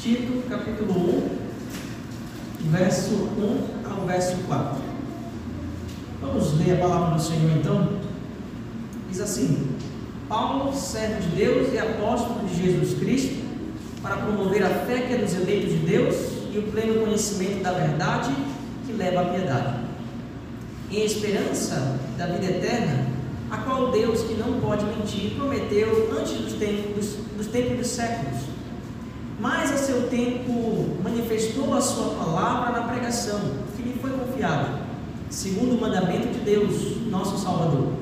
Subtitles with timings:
[0.00, 0.94] Tito, capítulo
[2.62, 4.78] 1, verso 1 ao verso 4.
[6.20, 7.98] Vamos ler a palavra do Senhor então?
[9.10, 9.76] Diz assim:
[10.28, 13.42] Paulo, servo de Deus e apóstolo de Jesus Cristo,
[14.00, 16.14] para promover a fé que é dos eleitos de Deus
[16.54, 18.32] e o pleno conhecimento da verdade
[18.86, 19.80] que leva à piedade.
[20.92, 23.04] Em esperança da vida eterna,
[23.50, 28.47] a qual Deus, que não pode mentir, prometeu antes dos tempos, dos tempos dos séculos.
[29.40, 33.40] Mas a seu tempo manifestou a sua palavra na pregação,
[33.76, 34.80] que lhe foi confiada,
[35.30, 37.92] segundo o mandamento de Deus, nosso Salvador.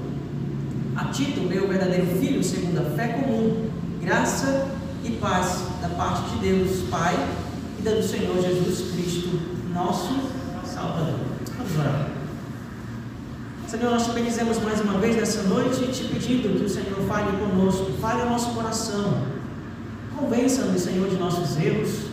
[0.96, 3.68] A Tito, meu verdadeiro filho, segundo a fé comum,
[4.00, 4.66] graça
[5.04, 7.14] e paz da parte de Deus, Pai,
[7.78, 9.38] e da do Senhor Jesus Cristo,
[9.74, 10.14] nosso
[10.64, 11.20] Salvador.
[11.58, 12.08] Vamos orar.
[13.68, 17.36] Senhor, nós te bendizemos mais uma vez nessa noite, te pedindo que o Senhor fale
[17.36, 19.35] conosco, fale ao nosso coração.
[20.16, 22.06] Convença-nos, Senhor, de nossos erros.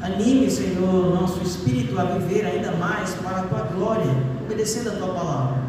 [0.00, 4.10] Anime, Senhor, nosso espírito a viver ainda mais para a tua glória,
[4.42, 5.62] obedecendo a tua palavra.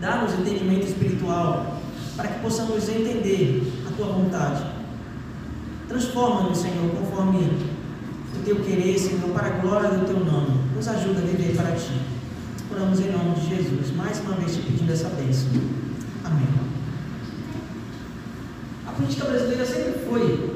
[0.00, 1.76] Dá-nos entendimento espiritual
[2.16, 4.64] para que possamos entender a tua vontade.
[5.88, 7.46] Transforma-nos, Senhor, conforme
[8.34, 10.58] o teu querer, Senhor, para a glória do teu nome.
[10.74, 12.00] Nos ajuda a viver para ti.
[12.72, 15.48] Oramos em nome de Jesus, mais uma vez te pedindo essa bênção.
[16.24, 16.71] Amém.
[18.92, 20.54] A política brasileira sempre foi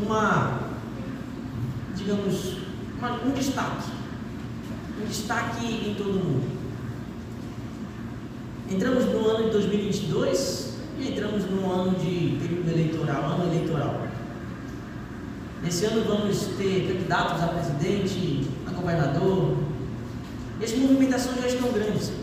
[0.00, 0.60] uma,
[1.96, 2.58] digamos,
[2.96, 3.90] uma, um destaque.
[5.02, 6.52] Um destaque em todo o mundo.
[8.70, 14.06] Entramos no ano de 2022 e entramos no ano de período eleitoral, ano eleitoral.
[15.64, 19.56] Nesse ano vamos ter candidatos a presidente, a governador.
[20.60, 22.21] E as movimentações já estão grandes.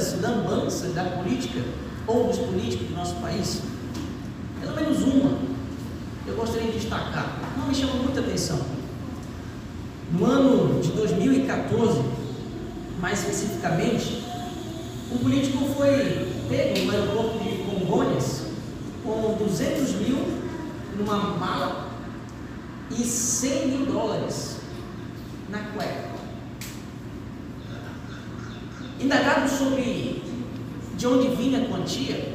[0.00, 1.60] Tantas lambanças da política
[2.06, 3.60] ou dos políticos do nosso país,
[4.58, 5.38] pelo menos uma
[6.26, 7.38] eu gostaria de destacar.
[7.58, 8.60] Não me chama muita atenção.
[10.12, 12.00] No ano de 2014,
[12.98, 14.24] mais especificamente,
[15.12, 18.44] um político foi pego no aeroporto de Congonhas
[19.04, 20.18] com 200 mil
[20.96, 21.90] numa mala
[22.90, 24.56] e 100 mil dólares
[25.50, 26.09] na cueca.
[29.00, 30.22] Indagado sobre
[30.96, 32.34] de onde vinha a quantia,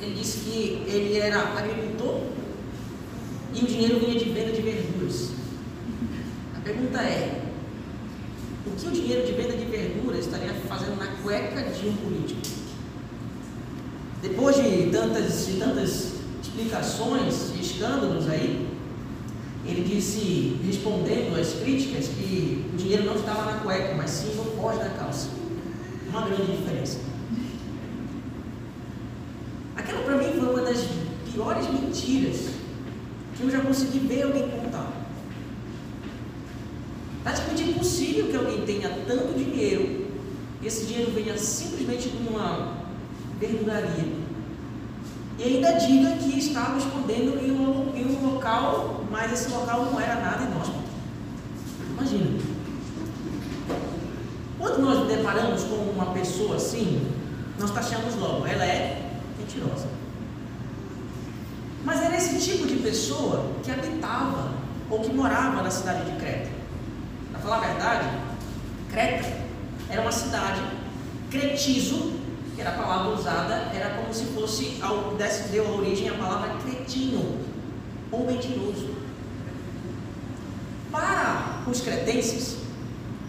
[0.00, 2.22] ele disse que ele era agricultor
[3.54, 5.30] e o dinheiro vinha de venda de verduras.
[6.56, 7.42] A pergunta é:
[8.66, 12.40] o que o dinheiro de venda de verduras estaria fazendo na cueca de um político?
[14.20, 18.68] Depois de tantas e tantas explicações e escândalos aí,
[19.64, 24.44] ele disse, respondendo às críticas, que o dinheiro não estava na cueca, mas sim no
[24.60, 25.41] pós da calça.
[26.12, 26.98] Uma grande diferença.
[29.74, 30.86] Aquela para mim foi uma das
[31.32, 32.50] piores mentiras
[33.34, 34.92] que eu já consegui ver alguém contar.
[37.22, 40.06] Praticamente impossível que alguém tenha tanto dinheiro
[40.60, 42.76] e esse dinheiro venha simplesmente de uma
[43.40, 44.22] verduraria
[45.38, 50.00] e ainda diga que estava escondendo em um, em um local, mas esse local não
[50.00, 50.78] era nada inóspito.
[51.90, 52.40] Imagina.
[54.58, 57.10] Quando nós nos deparamos com uma pessoa assim,
[57.58, 59.86] nós taxamos logo, ela é mentirosa.
[61.84, 64.52] Mas era esse tipo de pessoa que habitava
[64.88, 66.50] ou que morava na cidade de Creta.
[67.32, 68.08] Para falar a verdade,
[68.90, 69.42] Creta
[69.88, 70.62] era uma cidade,
[71.30, 72.12] cretizo,
[72.54, 74.80] que era a palavra usada, era como se fosse,
[75.50, 77.38] deu a origem à palavra cretino,
[78.10, 78.90] ou mentiroso.
[80.90, 82.58] Para os cretenses,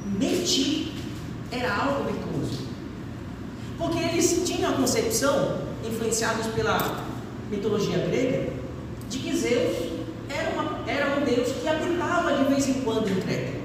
[0.06, 0.92] mentir
[1.52, 2.33] era algo virtuoso.
[3.84, 7.04] Porque eles tinham a concepção, influenciados pela
[7.52, 8.50] mitologia grega,
[9.10, 9.76] de que Zeus
[10.30, 13.58] era, uma, era um deus que habitava de vez em quando em Creta.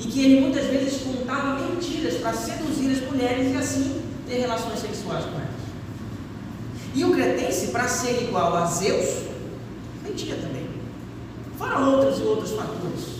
[0.00, 4.80] E que ele muitas vezes contava mentiras para seduzir as mulheres e assim ter relações
[4.80, 5.48] sexuais com elas.
[6.92, 9.22] E o cretense, para ser igual a Zeus,
[10.02, 10.66] mentia também.
[11.56, 13.18] Fora outros e outros fatores.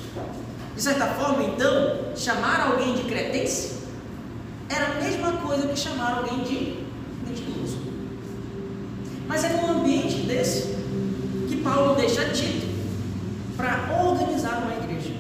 [0.75, 3.78] De certa forma, então, chamar alguém de cretense
[4.69, 6.85] era a mesma coisa que chamar alguém de
[7.27, 7.79] mentiroso.
[9.27, 10.77] Mas é num ambiente desse
[11.49, 12.67] que Paulo deixa Tito
[13.57, 15.15] para organizar uma igreja.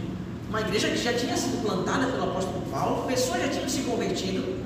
[0.48, 4.64] Uma igreja que já tinha sido plantada pelo apóstolo Paulo, pessoas já tinham se convertido.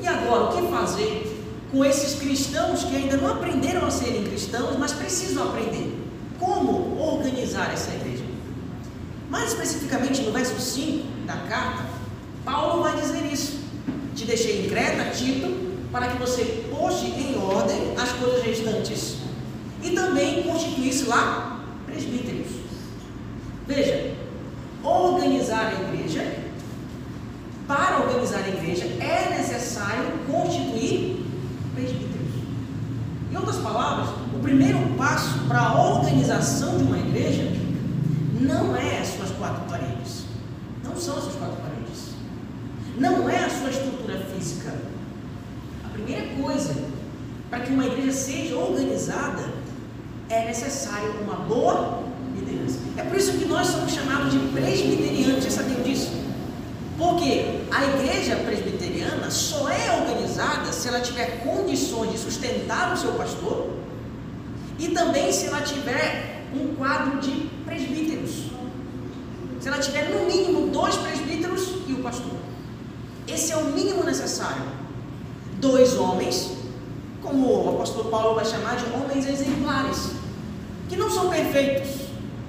[0.00, 4.76] E agora, o que fazer com esses cristãos que ainda não aprenderam a serem cristãos,
[4.78, 5.98] mas precisam aprender?
[6.38, 8.24] Como organizar essa igreja?
[9.30, 11.84] Mais especificamente no verso 5 da carta,
[12.44, 13.61] Paulo vai dizer isso.
[14.14, 19.16] Te deixei em Creta, Tito, para que você poste em ordem as coisas restantes.
[19.82, 22.46] E também constituir-se lá presbíteros.
[23.66, 24.14] Veja,
[24.82, 26.42] organizar a igreja,
[27.66, 31.24] para organizar a igreja é necessário constituir
[31.74, 32.12] presbíteros.
[33.30, 37.50] Em outras palavras, o primeiro passo para a organização de uma igreja
[38.40, 40.24] não é as suas quatro paredes.
[40.84, 42.10] Não são as suas quatro paredes.
[42.98, 44.74] Não é a sua estrutura física.
[45.84, 46.74] A primeira coisa
[47.48, 49.42] para que uma igreja seja organizada
[50.28, 52.02] é necessário uma boa
[52.34, 52.78] liderança.
[52.96, 55.42] É por isso que nós somos chamados de presbiterianos.
[55.42, 56.12] Vocês sabiam disso?
[56.96, 63.12] Porque a igreja presbiteriana só é organizada se ela tiver condições de sustentar o seu
[63.14, 63.70] pastor
[64.78, 68.52] e também se ela tiver um quadro de presbíteros.
[69.60, 72.36] Se ela tiver no mínimo dois presbíteros e o pastor.
[73.28, 74.64] Esse é o mínimo necessário.
[75.60, 76.61] Dois homens,
[77.22, 80.10] como o apóstolo Paulo vai chamar de homens exemplares,
[80.88, 82.02] que não são perfeitos,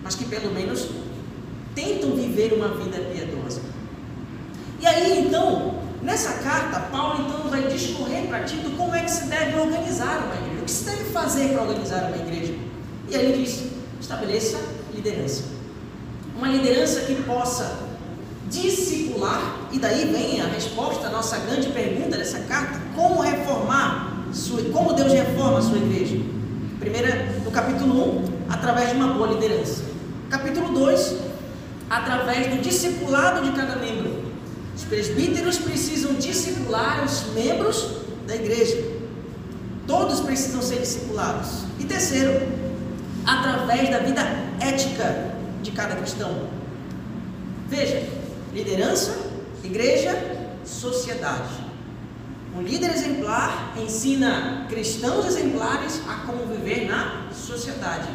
[0.03, 0.89] mas que pelo menos
[1.75, 3.61] tentam viver uma vida piedosa.
[4.79, 9.27] E aí então, nessa carta, Paulo então vai discorrer para Tito como é que se
[9.27, 12.53] deve organizar uma igreja, o que se deve fazer para organizar uma igreja.
[13.09, 13.63] E aí ele diz:
[14.01, 14.59] estabeleça
[14.93, 15.43] liderança.
[16.35, 17.79] Uma liderança que possa
[18.49, 24.61] discipular, e daí vem a resposta à nossa grande pergunta dessa carta: como reformar, sua,
[24.71, 26.17] como Deus reforma a sua igreja?
[26.79, 29.83] Primeira, no capítulo 1, através de uma boa liderança.
[30.29, 31.15] Capítulo 2,
[31.89, 34.23] através do discipulado de cada membro.
[34.75, 38.83] Os presbíteros precisam discipular os membros da igreja.
[39.85, 41.65] Todos precisam ser discipulados.
[41.79, 42.41] E terceiro,
[43.25, 44.21] através da vida
[44.59, 46.47] ética de cada cristão.
[47.69, 48.03] Veja,
[48.53, 49.15] liderança,
[49.63, 50.15] igreja,
[50.65, 51.62] sociedade.
[52.55, 58.09] Um líder exemplar ensina cristãos exemplares a como viver na sociedade,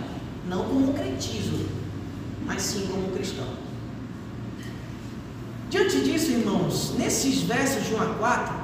[0.49, 1.67] não como cretismo,
[2.47, 3.49] mas sim como cristão.
[5.69, 8.55] Diante disso, irmãos, nesses versos de 1 a 4,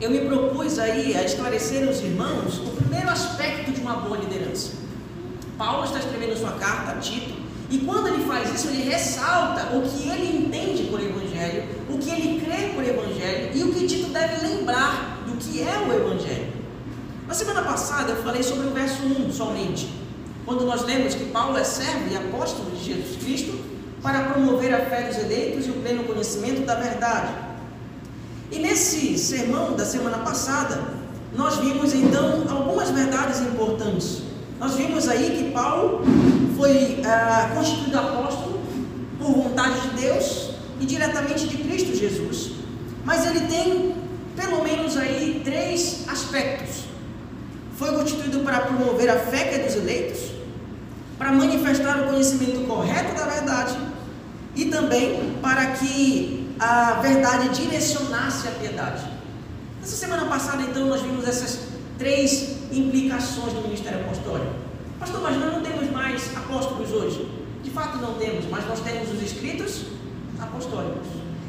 [0.00, 4.72] eu me propus aí a esclarecer aos irmãos o primeiro aspecto de uma boa liderança.
[5.58, 7.34] Paulo está escrevendo sua carta a Tito,
[7.68, 11.64] e quando ele faz isso, ele ressalta o que ele entende por Evangelho,
[11.94, 15.78] o que ele crê por Evangelho e o que Tito deve lembrar do que é
[15.78, 16.52] o Evangelho.
[17.26, 19.88] Na semana passada eu falei sobre o verso 1 somente,
[20.44, 23.58] quando nós lemos que Paulo é servo e apóstolo de Jesus Cristo
[24.02, 27.32] para promover a fé dos eleitos e o pleno conhecimento da verdade.
[28.50, 30.82] E nesse sermão da semana passada,
[31.34, 34.22] nós vimos então algumas verdades importantes.
[34.58, 36.02] Nós vimos aí que Paulo
[36.56, 38.60] foi ah, constituído apóstolo
[39.18, 40.43] por vontade de Deus
[40.80, 42.52] e diretamente de Cristo Jesus.
[43.04, 43.94] Mas ele tem
[44.36, 46.84] pelo menos aí três aspectos.
[47.76, 50.20] Foi constituído para promover a fé que é dos eleitos,
[51.18, 53.76] para manifestar o conhecimento correto da verdade
[54.54, 59.04] e também para que a verdade direcionasse a piedade.
[59.80, 61.68] Nessa semana passada, então, nós vimos essas
[61.98, 64.54] três implicações do ministério apostólico.
[64.98, 67.28] Pastor, mas nós não temos mais apóstolos hoje.
[67.62, 69.82] De fato, não temos, mas nós temos os escritos
[70.40, 71.06] apostólicos.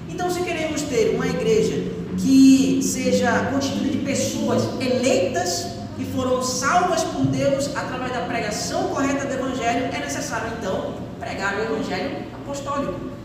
[0.10, 7.04] Então, se queremos ter uma igreja que seja constituída de pessoas eleitas que foram salvas
[7.04, 13.16] por Deus através da pregação correta do Evangelho, é necessário então pregar o Evangelho apostólico.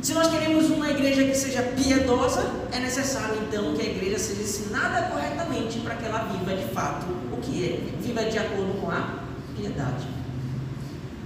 [0.00, 4.42] Se nós queremos uma igreja que seja piedosa, é necessário então que a igreja seja
[4.42, 8.90] ensinada corretamente para que ela viva de fato o que é, viva de acordo com
[8.90, 9.24] a
[9.56, 10.06] piedade.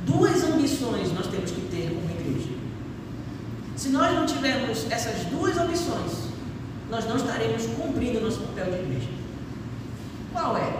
[0.07, 2.52] Duas ambições nós temos que ter como igreja.
[3.77, 6.29] Se nós não tivermos essas duas ambições,
[6.91, 9.09] nós não estaremos cumprindo nosso papel de igreja.
[10.33, 10.77] Qual é?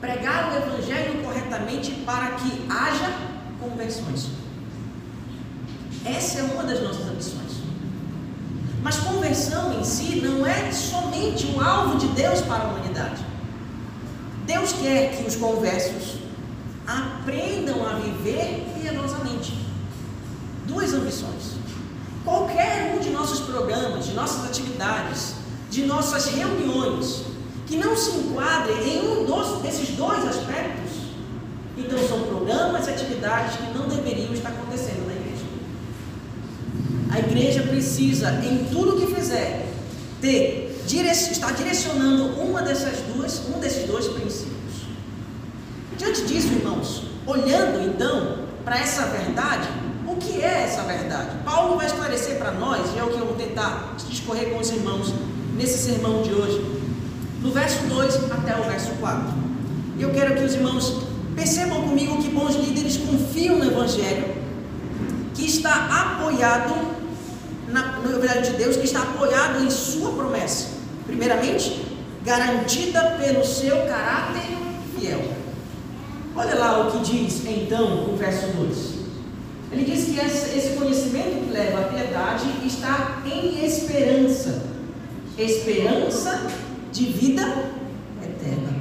[0.00, 3.12] Pregar o Evangelho corretamente para que haja
[3.60, 4.28] conversões.
[6.04, 7.62] Essa é uma das nossas ambições.
[8.82, 13.24] Mas conversão em si não é somente o alvo de Deus para a humanidade.
[14.44, 16.16] Deus quer que os conversos
[16.86, 19.41] aprendam a viver piedosamente.
[20.72, 21.52] Duas ambições.
[22.24, 25.34] Qualquer um de nossos programas, de nossas atividades,
[25.70, 27.24] de nossas reuniões,
[27.66, 30.92] que não se enquadre em um dos, desses dois aspectos,
[31.76, 35.44] então são programas e atividades que não deveriam estar acontecendo na igreja.
[37.10, 39.68] A igreja precisa, em tudo que fizer,
[40.20, 44.52] ter, estar direcionando uma dessas duas, um desses dois princípios.
[45.98, 49.68] Diante disso, irmãos, olhando então para essa verdade,
[50.22, 51.30] que é essa verdade?
[51.44, 54.70] Paulo vai esclarecer para nós, e é o que eu vou tentar discorrer com os
[54.70, 55.12] irmãos
[55.56, 56.64] nesse sermão de hoje,
[57.42, 59.34] no verso 2 até o verso 4.
[59.98, 61.02] E eu quero que os irmãos
[61.34, 64.34] percebam comigo que bons líderes confiam no Evangelho,
[65.34, 66.74] que está apoiado
[67.68, 70.68] na, no Evangelho de Deus, que está apoiado em sua promessa.
[71.06, 71.84] Primeiramente,
[72.24, 74.56] garantida pelo seu caráter
[74.98, 75.20] fiel.
[76.34, 79.01] Olha lá o que diz então o verso 2.
[79.72, 84.62] Ele diz que esse conhecimento que leva à piedade está em esperança.
[85.38, 86.46] Esperança
[86.92, 87.70] de vida
[88.22, 88.74] eterna.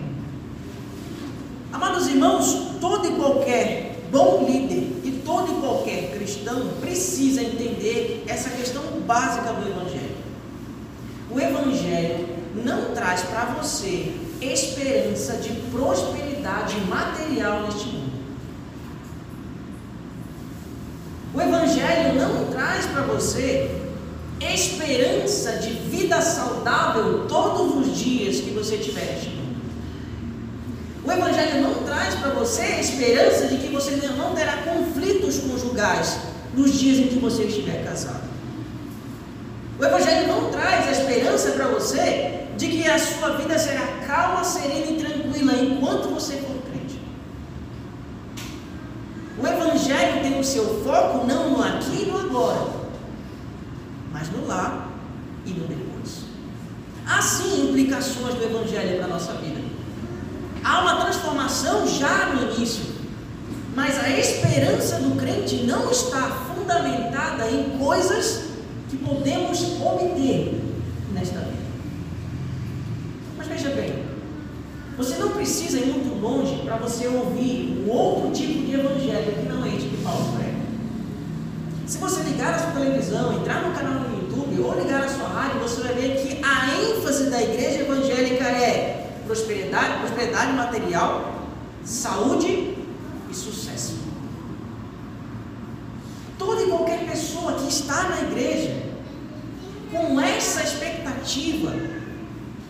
[1.72, 8.50] Amados irmãos, todo e qualquer bom líder e todo e qualquer cristão precisa entender essa
[8.50, 10.18] questão básica do Evangelho.
[11.32, 12.28] O Evangelho
[12.66, 18.12] não traz para você esperança de prosperidade material neste mundo.
[21.34, 21.40] O
[21.82, 23.72] Evangelho não traz para você
[24.40, 29.20] esperança de vida saudável todos os dias que você tiver
[31.04, 36.20] O Evangelho não traz para você esperança de que você não terá conflitos conjugais
[36.56, 38.30] nos dias em que você estiver casado.
[39.80, 44.44] O Evangelho não traz a esperança para você de que a sua vida será calma,
[44.44, 46.51] serena e tranquila enquanto você for
[49.42, 52.68] o Evangelho tem o seu foco não no aqui e no agora,
[54.12, 54.88] mas no lá
[55.46, 56.22] e no depois.
[57.08, 59.60] Há sim implicações do Evangelho para a nossa vida.
[60.64, 62.86] Há uma transformação já no início,
[63.76, 68.52] mas a esperança do crente não está fundamentada em coisas
[68.90, 70.62] que podemos obter
[71.14, 71.62] nesta vida.
[73.38, 74.04] Mas veja bem,
[74.98, 79.50] você não precisa ir muito longe para você ouvir um outro tipo de evangelho que
[79.50, 80.62] não é este que Paulo prega.
[81.86, 85.28] Se você ligar a sua televisão, entrar no canal do YouTube ou ligar a sua
[85.28, 91.48] rádio, você vai ver que a ênfase da igreja evangélica é prosperidade, prosperidade material,
[91.84, 92.78] saúde
[93.30, 93.98] e sucesso.
[96.38, 98.84] Toda e qualquer pessoa que está na igreja
[99.92, 101.74] com essa expectativa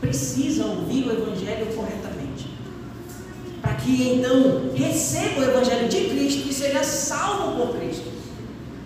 [0.01, 2.10] precisa ouvir o evangelho corretamente
[3.83, 8.11] que então receba o Evangelho de Cristo e seja salvo por Cristo.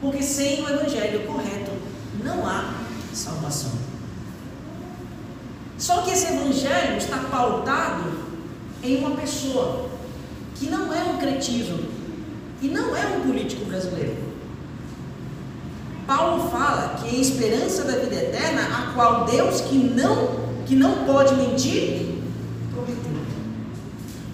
[0.01, 1.71] Porque sem o Evangelho correto
[2.23, 2.73] não há
[3.13, 3.71] salvação.
[5.77, 8.11] Só que esse Evangelho está pautado
[8.81, 9.89] em uma pessoa
[10.55, 11.79] que não é um cretivo
[12.61, 14.15] e não é um político brasileiro.
[16.07, 21.05] Paulo fala que a esperança da vida eterna, a qual Deus que não que não
[21.05, 22.15] pode mentir,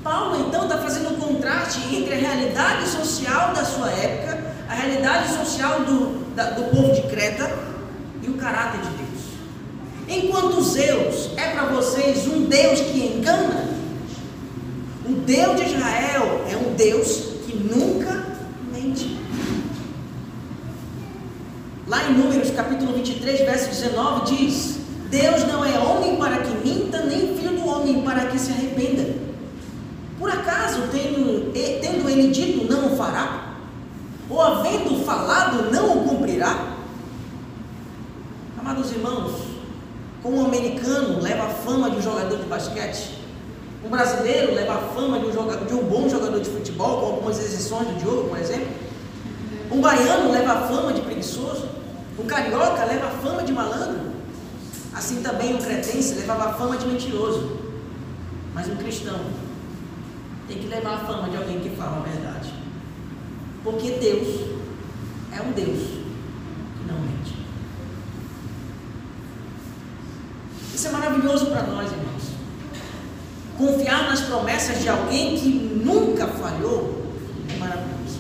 [0.03, 5.29] Paulo então está fazendo um contraste entre a realidade social da sua época, a realidade
[5.33, 7.51] social do, da, do povo de Creta
[8.23, 9.11] e o caráter de Deus.
[10.07, 13.69] Enquanto Zeus é para vocês um Deus que engana,
[15.07, 18.25] o Deus de Israel é um Deus que nunca
[18.73, 19.19] mente.
[21.87, 24.77] Lá em Números capítulo 23, verso 19 diz:
[25.11, 29.20] Deus não é homem para que minta, nem filho do homem para que se arrependa.
[30.21, 33.55] Por acaso, tendo, tendo ele dito, não o fará?
[34.29, 36.75] Ou havendo falado, não o cumprirá?
[38.59, 39.41] Amados irmãos,
[40.21, 43.17] como um americano leva a fama de um jogador de basquete,
[43.83, 47.05] um brasileiro leva a fama de um, jogador, de um bom jogador de futebol, com
[47.07, 48.67] algumas exceções do Diogo, por exemplo.
[49.71, 51.67] Um baiano leva a fama de preguiçoso.
[52.19, 54.11] Um carioca leva a fama de malandro.
[54.93, 57.57] Assim também um cretense levava a fama de mentiroso.
[58.53, 59.19] Mas um cristão
[60.51, 62.53] tem que levar a fama de alguém que fala a verdade.
[63.63, 64.41] Porque Deus
[65.31, 65.79] é um Deus
[66.77, 67.37] que não mente.
[70.75, 72.23] Isso é maravilhoso para nós, irmãos.
[73.57, 77.05] Confiar nas promessas de alguém que nunca falhou
[77.49, 78.19] é maravilhoso.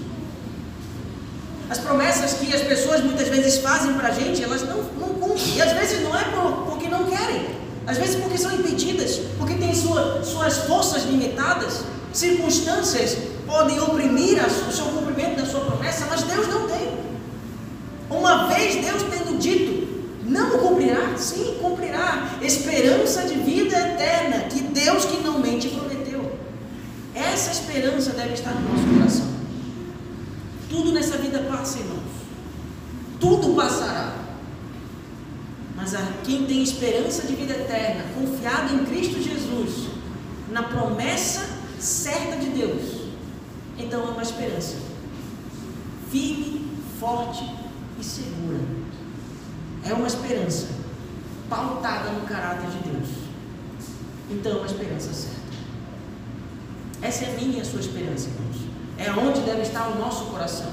[1.69, 5.57] As promessas que as pessoas muitas vezes fazem para a gente, elas não, não cumprem.
[5.57, 6.23] E às vezes não é
[6.69, 7.59] porque não querem.
[7.85, 11.83] Às vezes porque são impedidas, porque têm sua, suas forças limitadas.
[12.13, 16.99] Circunstâncias podem oprimir o seu cumprimento da sua promessa, mas Deus não tem.
[18.09, 19.81] Uma vez Deus tendo dito,
[20.25, 21.17] não o cumprirá?
[21.17, 22.37] Sim, cumprirá.
[22.41, 26.37] Esperança de vida eterna, que Deus que não mente prometeu.
[27.15, 29.31] Essa esperança deve estar no nosso coração.
[30.69, 32.01] Tudo nessa vida passa, irmãos.
[33.19, 34.15] Tudo passará.
[35.75, 39.87] Mas a quem tem esperança de vida eterna, confiado em Cristo Jesus,
[40.51, 43.07] na promessa certa de Deus,
[43.77, 44.75] então é uma esperança
[46.11, 46.69] firme,
[46.99, 47.43] forte
[47.99, 48.59] e segura.
[49.83, 50.67] É uma esperança
[51.49, 53.09] pautada no caráter de Deus.
[54.29, 55.41] Então é uma esperança certa.
[57.01, 58.57] Essa é a minha e a sua esperança, irmãos.
[58.97, 60.71] É onde deve estar o nosso coração.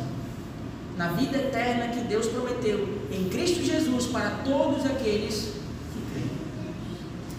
[0.96, 5.52] Na vida eterna que Deus prometeu em Cristo Jesus para todos aqueles
[5.92, 6.30] que creem.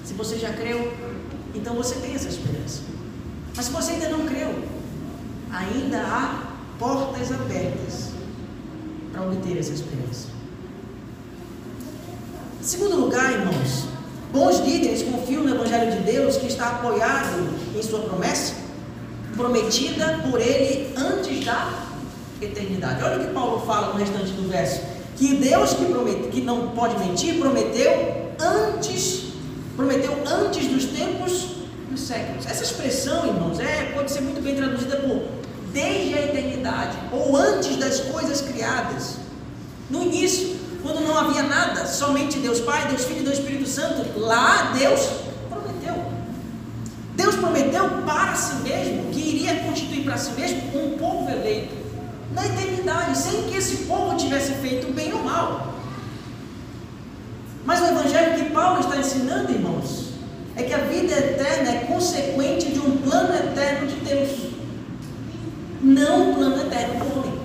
[0.04, 0.92] Se você já creu,
[1.54, 2.79] então você tem essa esperança.
[3.60, 4.56] Mas se você ainda não creu,
[5.52, 6.44] ainda há
[6.80, 8.12] portas abertas
[9.12, 10.30] para obter essa esperança.
[12.58, 13.84] Em segundo lugar, irmãos,
[14.32, 18.54] bons líderes confiam no Evangelho de Deus que está apoiado em sua promessa,
[19.36, 21.86] prometida por ele antes da
[22.42, 23.04] eternidade.
[23.04, 24.84] Olha o que Paulo fala no restante do verso:
[25.18, 29.34] que Deus que, promete, que não pode mentir, prometeu antes,
[29.76, 31.59] prometeu antes dos tempos
[32.10, 32.46] séculos.
[32.48, 35.22] Essa expressão, irmãos, é, pode ser muito bem traduzida por
[35.72, 39.18] desde a eternidade, ou antes das coisas criadas.
[39.88, 44.20] No início, quando não havia nada, somente Deus Pai, Deus Filho e Deus Espírito Santo,
[44.20, 45.08] lá Deus
[45.48, 46.04] prometeu.
[47.16, 51.78] Deus prometeu para si mesmo que iria constituir para si mesmo um povo eleito
[52.34, 55.76] na eternidade, sem que esse povo tivesse feito bem ou mal.
[57.64, 60.09] Mas o evangelho que Paulo está ensinando, irmãos,
[60.60, 64.30] é que a vida eterna é consequente de um plano eterno de Deus,
[65.82, 67.40] não um plano eterno do homem.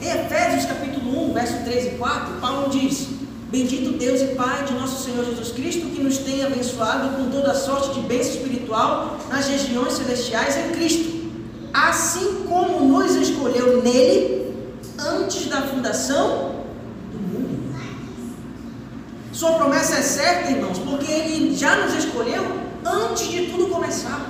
[0.00, 3.08] Em Efésios capítulo 1, verso 3 e 4, Paulo diz:
[3.50, 7.54] Bendito Deus e Pai de nosso Senhor Jesus Cristo, que nos tem abençoado com toda
[7.54, 11.28] sorte de bênção espiritual nas regiões celestiais em Cristo,
[11.74, 14.54] assim como nos escolheu nele
[14.96, 16.49] antes da fundação.
[19.40, 22.44] Sua promessa é certa, irmãos, porque ele já nos escolheu
[22.84, 24.20] antes de tudo começar.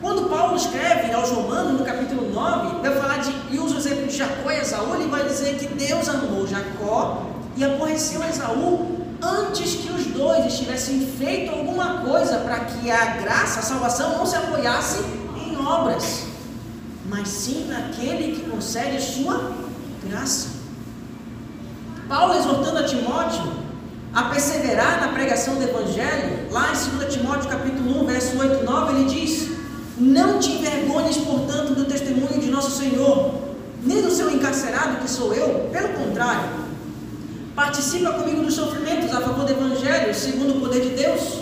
[0.00, 4.06] Quando Paulo escreve aos Romanos, no capítulo 9, vai falar de, e usa o exemplo
[4.06, 7.26] de Jacó e Esaú, ele vai dizer que Deus amou Jacó
[7.56, 13.58] e aborreceu Esaú antes que os dois estivessem feito alguma coisa para que a graça,
[13.58, 15.00] a salvação, não se apoiasse
[15.34, 16.26] em obras,
[17.06, 19.50] mas sim naquele que concede sua
[20.08, 20.59] graça.
[22.10, 23.40] Paulo exortando a Timóteo
[24.12, 28.64] a perseverar na pregação do Evangelho, lá em 2 Timóteo capítulo 1, verso 8 e
[28.64, 29.48] 9, ele diz
[29.96, 33.34] não te envergonhes, portanto, do testemunho de nosso Senhor,
[33.84, 36.50] nem do seu encarcerado, que sou eu, pelo contrário.
[37.54, 41.38] Participa comigo dos sofrimentos a favor do Evangelho, segundo o poder de Deus,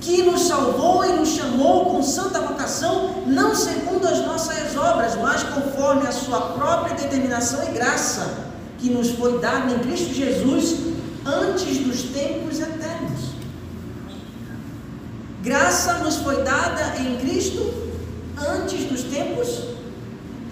[0.00, 5.42] que nos salvou e nos chamou com santa vocação, não segundo as nossas obras, mas
[5.42, 8.45] conforme a sua própria determinação e graça,
[8.86, 10.76] que nos foi dada em Cristo Jesus
[11.24, 13.32] antes dos tempos eternos.
[15.42, 17.74] Graça nos foi dada em Cristo
[18.38, 19.48] antes dos tempos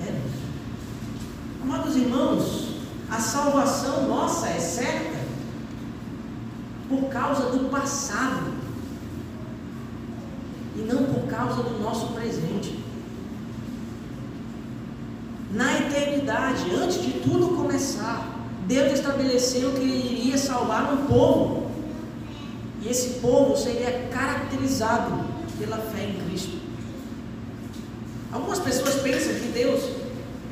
[0.01, 0.33] eternos.
[1.63, 2.71] Amados irmãos,
[3.09, 5.21] a salvação nossa é certa
[6.89, 8.53] por causa do passado
[10.75, 12.83] e não por causa do nosso presente.
[15.53, 18.29] Na eternidade, antes de tudo começar,
[18.67, 21.71] Deus estabeleceu que Ele iria salvar um povo.
[22.83, 25.25] E esse povo seria caracterizado
[25.59, 26.59] pela fé em Cristo.
[28.33, 29.81] Algumas pessoas pensam que Deus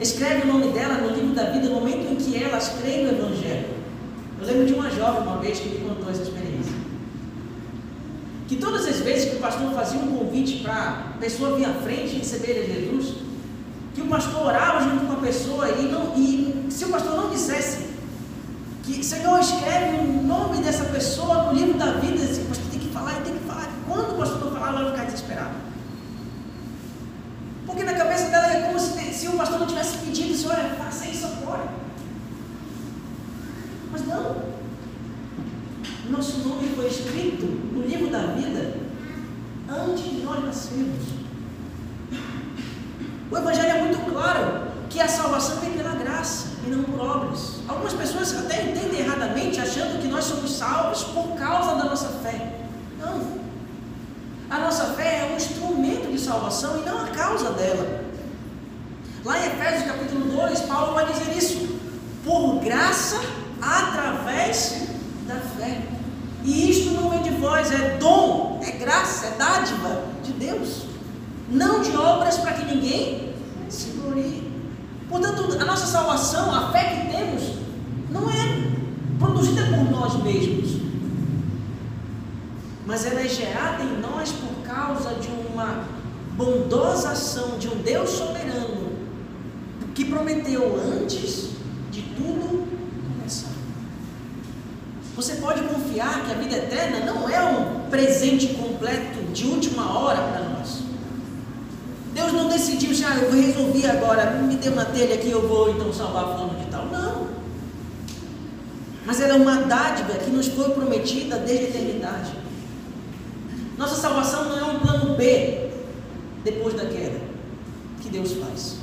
[0.00, 3.12] escreve o nome dela no livro da vida no momento em que elas creem no
[3.12, 3.68] Evangelho.
[4.40, 6.72] Eu lembro de uma jovem uma vez que me contou essa experiência.
[8.48, 11.74] Que todas as vezes que o pastor fazia um convite para a pessoa vir à
[11.74, 13.21] frente e receber Jesus,
[13.94, 17.30] que o pastor orava junto com a pessoa e, não, e se o pastor não
[17.30, 17.92] dissesse
[18.82, 22.88] que Senhor escreve o nome dessa pessoa no livro da vida, o pastor tem que
[22.88, 23.68] falar e tem que falar.
[23.86, 25.54] Quando o pastor não falar, ela vai ficar desesperada.
[27.64, 31.06] Porque na cabeça dela é como se, se o pastor não tivesse pedido, olha, faça
[31.08, 31.68] isso agora.
[33.92, 34.36] Mas não.
[36.10, 38.74] Nosso nome foi escrito no livro da vida
[39.68, 41.22] antes de nós nascermos.
[43.30, 43.81] O Evangelho é
[44.12, 47.54] claro que a salvação vem pela graça e não por obras.
[47.66, 52.60] Algumas pessoas até entendem erradamente, achando que nós somos salvos por causa da nossa fé.
[53.00, 53.42] Não.
[54.50, 58.04] A nossa fé é um instrumento de salvação e não a causa dela.
[59.24, 61.80] Lá em Efésios capítulo 2, Paulo vai dizer isso.
[62.24, 63.20] Por graça
[63.60, 64.88] através
[65.26, 65.80] da fé.
[66.44, 70.86] E isto não vem de vós, é dom, é graça, é dádiva de Deus.
[71.48, 73.31] Não de obras para que ninguém
[75.08, 77.58] Portanto, a nossa salvação, a fé que temos,
[78.10, 78.72] não é
[79.18, 80.82] produzida por nós mesmos
[82.92, 85.84] mas ela é gerada em nós por causa de uma
[86.36, 88.92] bondosa ação de um Deus soberano
[89.94, 91.50] que prometeu antes
[91.90, 92.66] de tudo
[93.16, 93.52] começar.
[95.14, 100.20] Você pode confiar que a vida eterna não é um presente completo de última hora
[100.20, 100.51] para nós.
[102.32, 105.70] Deus não decidiu, já ah, eu resolvi agora, me dê uma telha aqui, eu vou
[105.70, 106.86] então salvar fulano de tal.
[106.86, 107.28] Não.
[109.04, 112.32] Mas ela é uma dádiva que nos foi prometida desde a eternidade.
[113.76, 115.70] Nossa salvação não é um plano B
[116.42, 117.20] depois da queda
[118.00, 118.76] que Deus faz.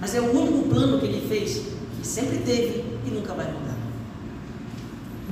[0.00, 1.62] Mas é o único plano que Ele fez,
[1.98, 3.76] que sempre teve e nunca vai mudar.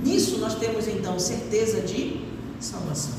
[0.03, 2.21] Nisso nós temos então certeza de
[2.61, 3.15] salvação.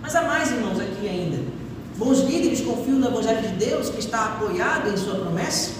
[0.00, 1.57] Mas há mais, irmãos, aqui ainda.
[1.98, 5.72] Bons líderes confiam no Evangelho de Deus que está apoiado em sua promessa,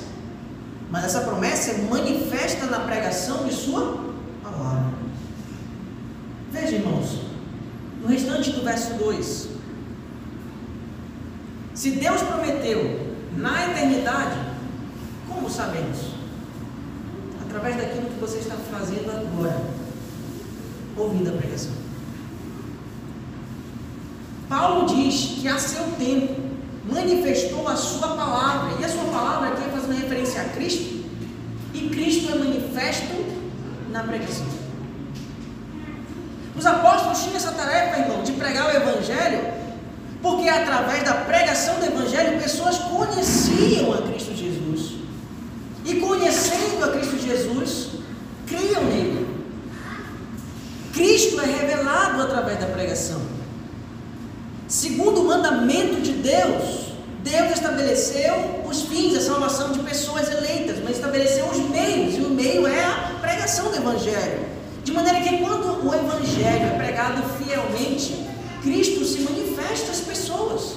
[0.90, 4.04] mas essa promessa é manifesta na pregação de sua
[4.42, 4.94] palavra.
[6.50, 7.20] Veja, irmãos,
[8.02, 9.48] no restante do verso 2:
[11.72, 14.40] Se Deus prometeu na eternidade,
[15.28, 15.98] como sabemos?
[17.46, 19.64] Através daquilo que você está fazendo agora,
[20.96, 21.87] ouvindo a pregação.
[24.48, 26.34] Paulo diz que a seu tempo
[26.90, 31.04] manifestou a sua palavra, e a sua palavra aqui é fazendo referência a Cristo,
[31.74, 33.14] e Cristo é manifesto
[33.90, 34.46] na pregação.
[36.56, 39.52] Os apóstolos tinham essa tarefa, irmão, de pregar o Evangelho,
[40.22, 44.94] porque através da pregação do Evangelho pessoas conheciam a Cristo Jesus.
[45.84, 47.90] E conhecendo a Cristo Jesus,
[48.46, 49.28] criam nele.
[50.92, 53.37] Cristo é revelado através da pregação.
[54.68, 56.88] Segundo o mandamento de Deus,
[57.24, 62.28] Deus estabeleceu os fins, a salvação de pessoas eleitas, mas estabeleceu os meios, e o
[62.28, 64.46] meio é a pregação do Evangelho.
[64.84, 68.26] De maneira que quando o Evangelho é pregado fielmente,
[68.62, 70.74] Cristo se manifesta às pessoas.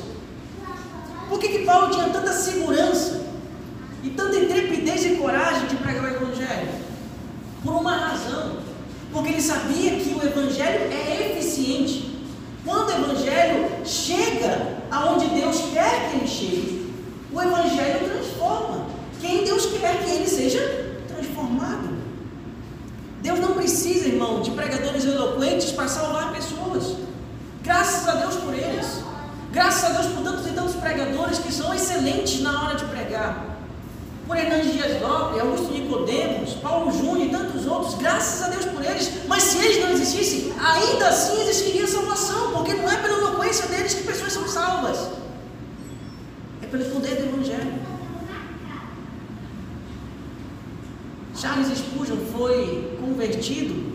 [1.27, 3.25] Por que, que Paulo tinha tanta segurança
[4.03, 6.69] e tanta intrepidez e coragem de pregar o Evangelho?
[7.61, 8.57] Por uma razão.
[9.11, 12.09] Porque ele sabia que o Evangelho é eficiente.
[12.63, 16.93] Quando o Evangelho chega aonde Deus quer que ele chegue,
[17.31, 18.87] o Evangelho transforma.
[19.19, 22.01] Quem Deus quer que ele seja transformado.
[23.21, 26.95] Deus não precisa, irmão, de pregadores eloquentes para salvar pessoas.
[27.63, 29.03] Graças a Deus por eles.
[29.51, 33.45] Graças a Deus por tantos e tantos pregadores que são excelentes na hora de pregar.
[34.25, 38.83] Por Hernandes Dias Lopes, Augusto Nicodemos, Paulo Júnior e tantos outros, graças a Deus por
[38.83, 39.11] eles.
[39.27, 43.93] Mas se eles não existissem, ainda assim existiria salvação, porque não é pela eloquência deles
[43.93, 45.09] que pessoas são salvas.
[46.63, 47.73] É pelo poder do Evangelho.
[51.35, 53.93] Charles Spurgeon foi convertido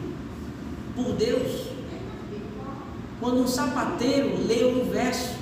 [0.97, 1.67] por Deus
[3.21, 5.35] quando um sapateiro leu um verso,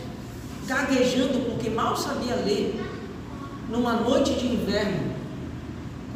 [0.66, 2.80] gaguejando porque mal sabia ler,
[3.68, 5.14] numa noite de inverno,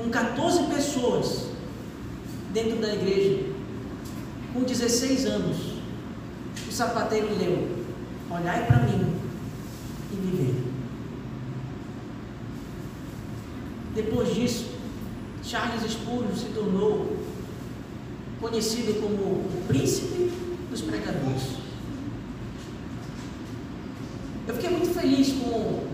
[0.08, 1.48] com 14 pessoas
[2.52, 3.44] dentro da igreja,
[4.54, 5.56] com 16 anos,
[6.66, 7.68] o sapateiro leu:
[8.30, 9.14] Olhai para mim
[10.12, 10.64] e viver.
[13.94, 14.66] Depois disso,
[15.42, 17.16] Charles Spurgeon se tornou
[18.40, 20.32] conhecido como o príncipe
[20.70, 21.58] dos pregadores.
[24.46, 25.86] Eu fiquei muito feliz com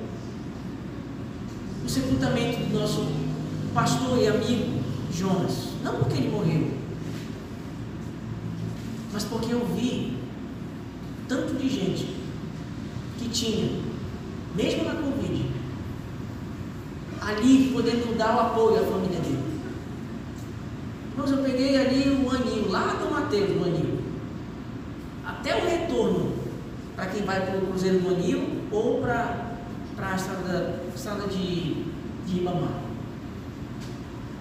[1.84, 3.23] o sepultamento do nosso
[3.74, 4.80] pastor e amigo
[5.12, 5.74] Jonas.
[5.82, 6.70] Não porque ele morreu,
[9.12, 10.16] mas porque eu vi
[11.28, 12.16] tanto de gente
[13.18, 13.80] que tinha,
[14.54, 15.50] mesmo na Covid,
[17.20, 19.44] ali podendo dar o apoio à família dele.
[21.16, 24.02] Mas eu peguei ali o aninho, lá do Mateus, o aninho.
[25.24, 26.32] Até o retorno,
[26.96, 29.56] para quem vai para o Cruzeiro do Anil ou para
[29.98, 31.84] a estrada, estrada de,
[32.26, 32.44] de.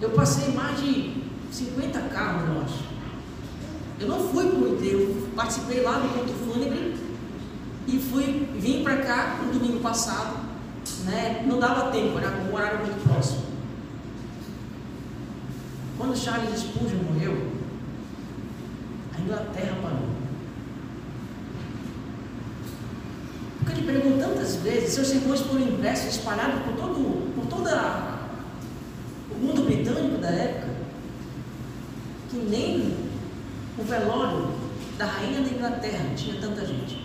[0.00, 2.84] Eu passei mais de 50 carros, eu acho.
[4.00, 6.96] Eu não fui para o enterro, participei lá do ponto fúnebre
[7.86, 10.36] e fui, vim para cá no domingo passado,
[11.04, 11.44] né?
[11.46, 13.44] Não dava tempo, era um horário muito próximo.
[15.96, 17.52] Quando Charles Spurgeon morreu,
[19.16, 20.08] a Inglaterra parou.
[23.58, 28.13] Porque ele pregou tantas vezes, seus sermões foram impressos, espalhados por todo, por toda o
[29.44, 30.74] mundo britânico da época,
[32.30, 32.96] que nem
[33.78, 34.54] o velório
[34.98, 37.04] da rainha da Inglaterra tinha tanta gente.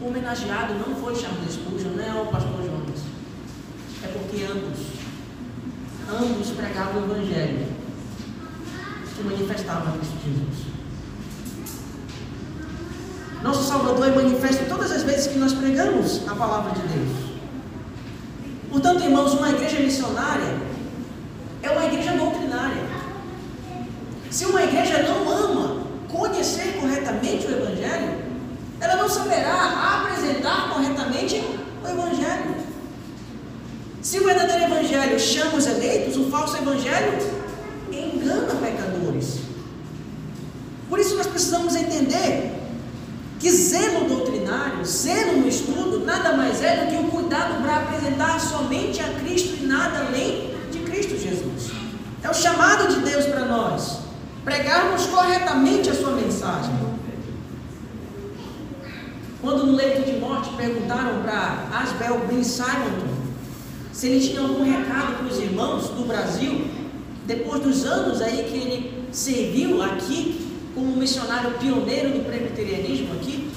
[0.00, 3.16] O homenageado não foi Charles Spurgeon, não é o pastor Jonas
[4.02, 4.78] é porque ambos,
[6.08, 7.66] ambos pregavam o Evangelho
[9.16, 10.75] que manifestava Cristo Jesus.
[13.76, 17.36] Salvador é manifesto todas as vezes que nós pregamos a palavra de Deus.
[18.70, 20.56] Portanto, irmãos, uma igreja missionária
[21.62, 22.82] é uma igreja doutrinária.
[24.30, 28.18] Se uma igreja não ama conhecer corretamente o Evangelho,
[28.80, 31.44] ela não saberá apresentar corretamente
[31.84, 32.56] o Evangelho.
[34.00, 37.12] Se o verdadeiro Evangelho chama os eleitos, o falso Evangelho
[37.92, 39.40] engana pecadores.
[40.88, 42.56] Por isso nós precisamos entender
[43.38, 48.40] que zelo doutrinário, zelo no estudo, nada mais é do que o cuidado para apresentar
[48.40, 51.70] somente a Cristo e nada além de Cristo Jesus.
[52.22, 53.98] É o chamado de Deus para nós,
[54.46, 56.72] pregarmos corretamente a sua mensagem.
[59.42, 63.16] Quando no leito de morte perguntaram para Asbel Ben Simonton
[63.92, 66.64] se ele tinha algum recado para os irmãos do Brasil,
[67.26, 73.50] depois dos anos aí que ele serviu aqui como missionário pioneiro do presbiterianismo aqui,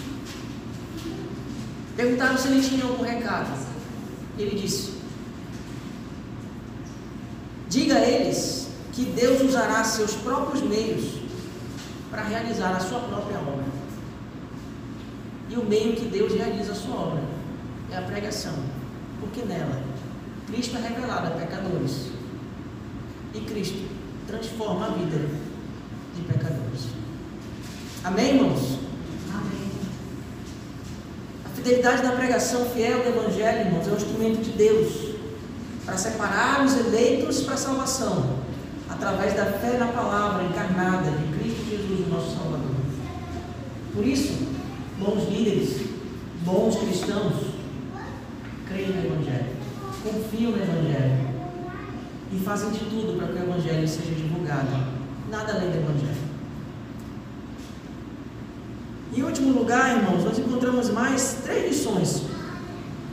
[1.96, 3.60] perguntaram se ele tinha algum recado.
[4.40, 4.94] Ele disse:
[7.70, 8.69] Diga a eles
[9.00, 11.14] que Deus usará seus próprios meios
[12.12, 13.64] para realizar a sua própria obra.
[15.50, 17.24] E o meio que Deus realiza a sua obra
[17.90, 18.54] é a pregação,
[19.22, 19.82] porque nela
[20.48, 22.08] Cristo é revelado a pecadores
[23.34, 23.88] e Cristo
[24.28, 25.30] transforma a vida
[26.16, 26.88] de pecadores.
[28.04, 28.80] Amém, irmãos?
[29.34, 29.72] Amém.
[31.46, 35.16] A fidelidade da pregação fiel do Evangelho, irmãos, é um instrumento de Deus
[35.86, 38.49] para separar os eleitos para a salvação,
[39.00, 42.76] através da fé na palavra encarnada de Cristo Jesus, nosso Salvador.
[43.96, 44.34] Por isso,
[45.00, 45.88] bons líderes,
[46.44, 47.34] bons cristãos,
[48.68, 49.56] creem no Evangelho,
[50.04, 51.30] confiam no Evangelho
[52.34, 54.68] e fazem de tudo para que o Evangelho seja divulgado.
[55.32, 56.30] Nada além do Evangelho.
[59.16, 62.24] Em último lugar, irmãos, nós encontramos mais três lições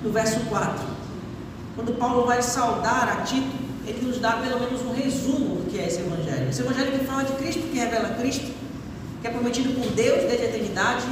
[0.03, 0.85] no verso 4.
[1.77, 5.87] Quando Paulo vai saudar a Tito, ele nos dá pelo menos um resumo que é
[5.87, 6.49] esse evangelho.
[6.49, 8.51] Esse evangelho que fala de Cristo, que revela Cristo,
[9.21, 11.05] que é prometido por Deus desde a eternidade,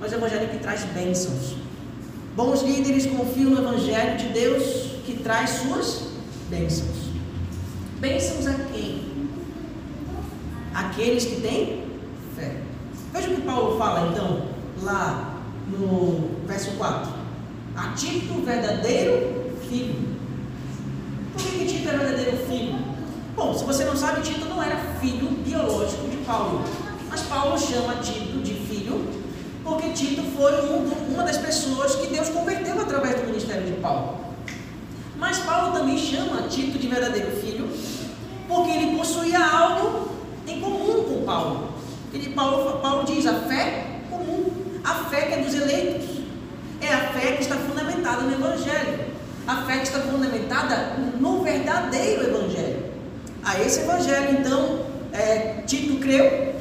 [0.00, 1.56] mas é um evangelho que traz bênçãos.
[2.34, 4.62] Bons líderes confiam no evangelho de Deus
[5.04, 6.08] que traz suas
[6.48, 6.96] bênçãos.
[8.00, 9.28] Bênçãos a quem?
[10.74, 11.84] Aqueles que têm
[12.34, 12.56] fé.
[13.12, 14.48] Veja o que Paulo fala então,
[14.82, 17.12] lá no verso 4.
[17.76, 20.16] A Tito, verdadeiro filho.
[21.32, 22.85] Por que, que Tito é verdadeiro filho?
[23.36, 26.64] Bom, se você não sabe, Tito não era filho biológico de Paulo.
[27.10, 29.06] Mas Paulo chama Tito de filho,
[29.62, 34.20] porque Tito foi um, uma das pessoas que Deus converteu através do ministério de Paulo.
[35.18, 37.68] Mas Paulo também chama Tito de verdadeiro filho,
[38.48, 40.08] porque ele possuía algo
[40.48, 41.74] em comum com Paulo.
[42.14, 44.50] Ele, Paulo, Paulo diz: a fé comum,
[44.82, 46.22] a fé que é dos eleitos,
[46.80, 49.12] é a fé que está fundamentada no Evangelho,
[49.46, 52.85] a fé que está fundamentada no verdadeiro Evangelho.
[53.46, 54.80] A esse Evangelho, então,
[55.12, 56.52] é, Tito creu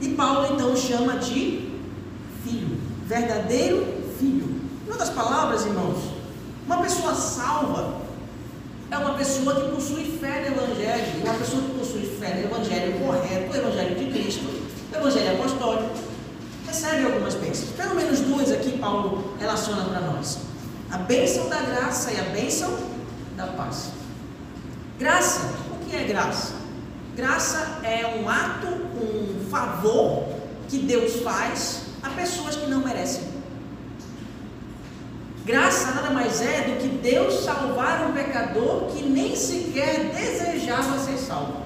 [0.00, 1.70] e Paulo, então, chama de
[2.42, 3.86] filho, verdadeiro
[4.18, 4.60] filho.
[4.84, 5.98] Em outras palavras, irmãos,
[6.66, 8.00] uma pessoa salva
[8.90, 12.98] é uma pessoa que possui fé no Evangelho, uma pessoa que possui fé no Evangelho
[12.98, 14.44] correto, o Evangelho de Cristo,
[14.92, 15.94] o Evangelho Apostólico,
[16.66, 17.70] recebe algumas bênçãos.
[17.76, 20.38] Pelo menos duas aqui Paulo relaciona para nós:
[20.90, 22.76] a bênção da graça e a bênção
[23.36, 23.92] da paz.
[24.98, 25.63] Graça,
[25.94, 26.54] que é graça?
[27.14, 30.24] Graça é um ato, um favor
[30.68, 33.22] que Deus faz a pessoas que não merecem.
[35.46, 41.16] Graça nada mais é do que Deus salvar um pecador que nem sequer desejava ser
[41.16, 41.62] salvo.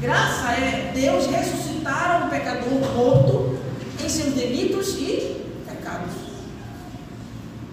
[0.00, 3.58] Graça é Deus ressuscitar um pecador morto
[4.02, 6.12] em seus delitos e pecados.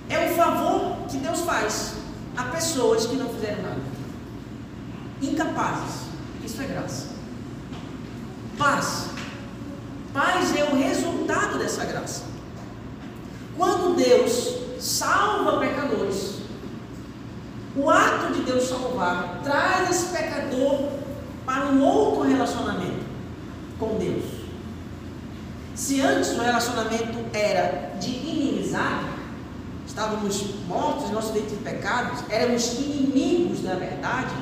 [0.09, 1.93] É um favor que Deus faz
[2.35, 3.96] a pessoas que não fizeram nada.
[5.21, 6.07] Incapazes.
[6.43, 7.07] Isso é graça.
[8.57, 9.07] Paz.
[10.13, 12.23] Paz é o resultado dessa graça.
[13.57, 16.37] Quando Deus salva pecadores,
[17.75, 20.89] o ato de Deus salvar traz esse pecador
[21.45, 23.05] para um outro relacionamento
[23.79, 24.25] com Deus.
[25.75, 29.05] Se antes o relacionamento era de inimizade,
[29.85, 34.33] estávamos mortos em nosso dentro de pecados, éramos inimigos da verdade,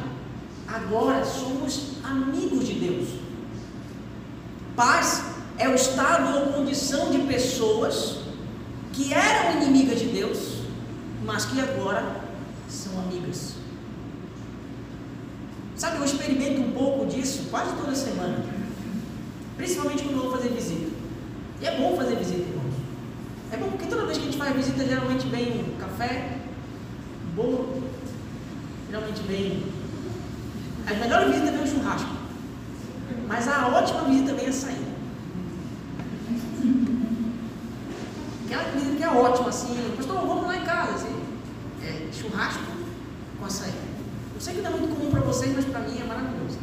[0.75, 3.07] agora somos amigos de Deus.
[4.75, 5.23] Paz
[5.57, 8.17] é o estado ou condição de pessoas
[8.91, 10.63] que eram inimigas de Deus,
[11.23, 12.21] mas que agora
[12.69, 13.53] são amigas.
[15.77, 18.43] Sabe, eu experimento um pouco disso quase toda semana.
[19.55, 20.91] Principalmente quando eu vou fazer visita.
[21.61, 22.75] E é bom fazer visita, irmãos.
[23.51, 26.39] É bom porque toda vez que a gente faz visita, geralmente vem café,
[27.33, 27.83] bolo
[29.27, 29.74] vem.
[30.87, 32.09] As melhores visitas vem o churrasco.
[33.27, 34.85] Mas a ótima visita vem a sair.
[38.45, 41.15] Aquela visita que é ótima, assim, pastor, vamos lá em casa, assim.
[41.81, 42.63] É churrasco
[43.39, 43.73] com açaí.
[44.33, 46.59] Eu sei que não é muito comum para vocês, mas para mim é maravilhoso.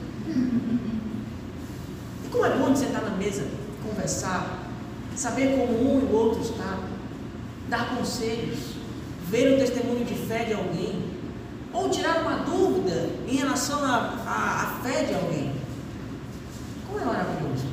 [2.25, 3.47] E como é bom de sentar na mesa,
[3.83, 4.69] conversar,
[5.17, 6.79] saber como um e o outro está,
[7.69, 8.77] dar conselhos,
[9.29, 11.12] ver o testemunho de fé de alguém,
[11.73, 15.53] ou tirar uma dúvida em relação à fé de alguém.
[16.87, 17.65] Como é maravilhoso.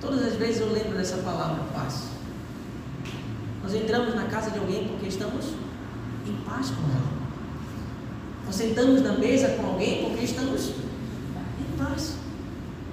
[0.00, 2.04] Todas as vezes eu lembro dessa palavra paz.
[3.62, 5.46] Nós entramos na casa de alguém porque estamos
[6.26, 7.18] em paz com ela.
[8.46, 12.14] Nós sentamos na mesa com alguém porque estamos em paz.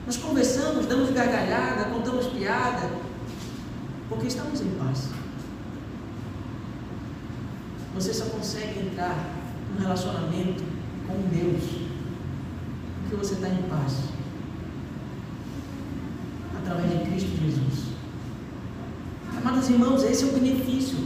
[0.05, 2.89] Nós conversamos, damos gargalhada, contamos piada,
[4.09, 5.09] porque estamos em paz.
[7.95, 9.15] Você só consegue entrar
[9.73, 10.63] num relacionamento
[11.07, 11.85] com Deus
[13.01, 13.93] porque você está em paz.
[16.57, 17.85] Através de Cristo Jesus.
[19.37, 20.97] Amados irmãos, esse é o benefício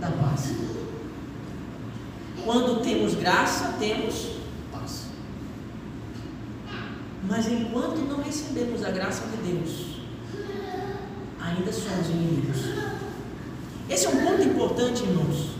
[0.00, 0.54] da paz.
[2.44, 4.38] Quando temos graça, temos
[4.72, 5.06] paz.
[7.28, 10.00] Mas enquanto não recebemos a graça de Deus,
[11.40, 12.56] ainda somos inimigos.
[13.88, 15.57] Esse é um ponto importante, irmãos.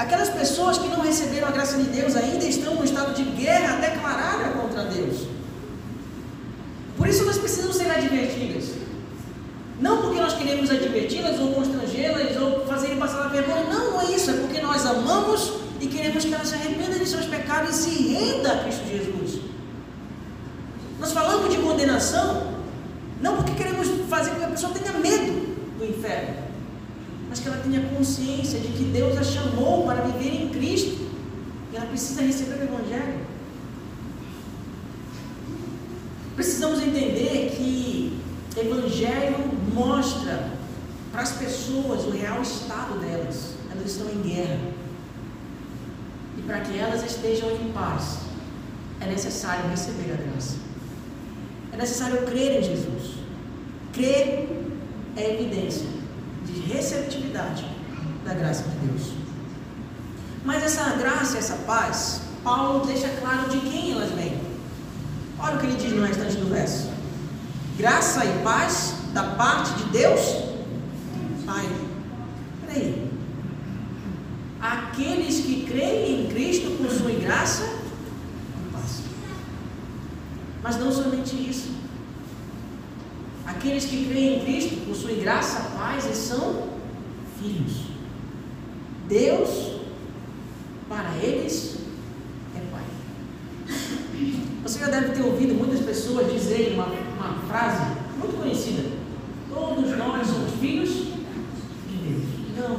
[0.00, 3.76] Aquelas pessoas que não receberam a graça de Deus ainda estão no estado de guerra
[3.76, 5.26] declarada contra Deus.
[6.96, 8.70] Por isso nós precisamos ser advertidas.
[9.78, 13.64] Não porque nós queremos adverti-las ou constrangê-las ou fazer passar a vergonha.
[13.64, 14.30] Não, não é isso.
[14.30, 18.08] É porque nós amamos e queremos que elas se arrependam de seus pecados e se
[18.14, 19.42] renda a Cristo Jesus.
[20.98, 22.54] Nós falamos de condenação
[23.20, 26.36] não porque queremos fazer com que a pessoa tenha medo do inferno,
[27.28, 31.08] mas que ela tenha consciência de que Deus a chamou para viver em Cristo
[31.72, 33.20] e ela precisa receber o Evangelho.
[36.34, 38.20] Precisamos entender que
[38.56, 39.38] Evangelho
[39.72, 40.50] mostra
[41.12, 43.54] para as pessoas o real estado delas.
[43.70, 44.60] Elas estão em guerra.
[46.38, 48.20] E para que elas estejam em paz,
[49.00, 50.56] é necessário receber a graça.
[51.72, 53.14] É necessário crer em Jesus.
[53.92, 54.48] Crer
[55.16, 55.99] é evidência
[56.52, 57.64] de receptividade
[58.24, 59.12] da graça de Deus.
[60.44, 64.40] Mas essa graça, essa paz, Paulo deixa claro de quem elas vêm.
[65.38, 66.90] Olha o que ele diz no restante do verso:
[67.76, 70.20] graça e paz da parte de Deus,
[71.46, 71.68] Pai.
[72.66, 73.10] Peraí.
[74.60, 79.02] Aqueles que creem em Cristo possuem graça e paz.
[80.62, 81.79] Mas não somente isso.
[83.60, 86.70] Aqueles que creem em Cristo possuem graça, paz e são
[87.38, 87.88] filhos.
[89.06, 89.80] Deus,
[90.88, 91.76] para eles,
[92.56, 93.76] é Pai.
[94.62, 97.82] Você já deve ter ouvido muitas pessoas dizerem uma, uma frase
[98.18, 98.82] muito conhecida:
[99.50, 102.24] Todos nós somos filhos de Deus.
[102.56, 102.76] Não,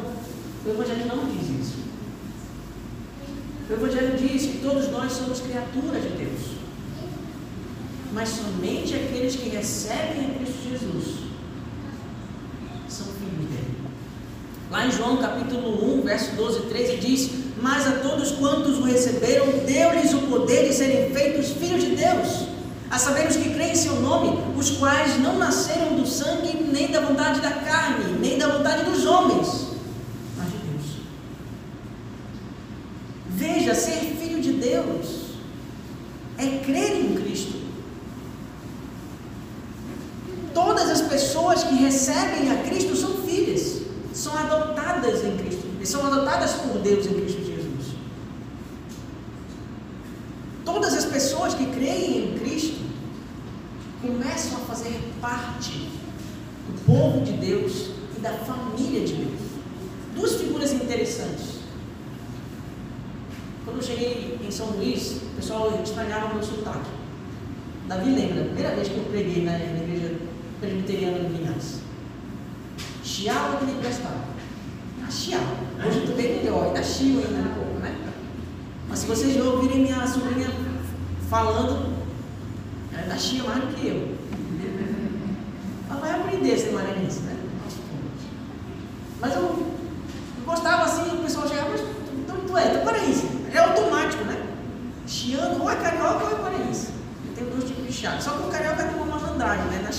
[0.65, 1.77] o Evangelho não diz isso.
[3.69, 6.61] O Evangelho diz que todos nós somos criaturas de Deus
[8.13, 11.21] mas somente aqueles que recebem a Cristo Jesus.
[12.87, 13.77] São filhos dele.
[14.69, 17.29] Lá em João capítulo 1, verso 12 e 13 diz:
[17.61, 22.47] Mas a todos quantos o receberam, deu-lhes o poder de serem feitos filhos de Deus,
[22.89, 26.89] a saber os que creem em seu nome, os quais não nasceram do sangue, nem
[26.91, 29.67] da vontade da carne, nem da vontade dos homens,
[30.37, 30.85] mas de Deus.
[33.29, 35.21] Veja, ser filho de Deus
[36.37, 37.61] é crer em Cristo.
[40.53, 43.81] Todas as pessoas que recebem a Cristo são filhas,
[44.13, 47.95] são adotadas em Cristo, são adotadas por Deus em Cristo Jesus.
[50.65, 52.81] Todas as pessoas que creem em Cristo
[54.01, 55.89] começam a fazer parte
[56.67, 59.39] do povo de Deus e da família de Deus.
[60.15, 61.61] Duas figuras interessantes.
[63.63, 66.89] Quando eu cheguei em São Luís, o pessoal estranhava o meu sotaque.
[67.87, 70.17] Davi lembra, a primeira vez que eu preguei na, na igreja
[70.61, 71.79] presbiteriana do Vinhaça.
[73.21, 74.15] Chiava que nem prestava.
[75.07, 75.45] A chiava.
[75.85, 77.95] Hoje eu estou bem melhor, ainda chio ainda um pouco, né?
[78.89, 80.47] Mas se vocês ouvirem minha sobrinha
[81.29, 81.97] falando,
[82.91, 84.17] ela ainda chia mais do que eu.
[85.87, 87.37] Ela vai aprender a ser maranhense, né?
[89.19, 93.27] Mas eu, eu gostava assim, o pessoal chegava, mas então tu é, tu é paraense.
[93.53, 94.47] É automático, né?
[95.05, 96.87] Chiando, ou é carioca ou é paraense.
[97.35, 98.19] Tem dois tipos de chiado.
[98.19, 99.83] Só que o carioca tem uma malandragem, né?
[99.83, 99.91] Na,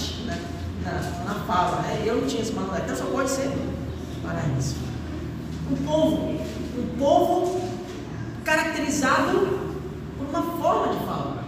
[0.85, 2.03] na, na fala, né?
[2.05, 3.51] Eu não tinha esse malandragem, então só pode ser
[4.23, 4.77] paraense.
[5.71, 6.17] O povo,
[6.77, 7.61] o povo
[8.45, 9.61] caracterizado
[10.19, 11.45] por uma forma de falar.